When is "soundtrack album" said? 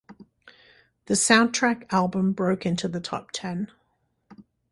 1.13-2.33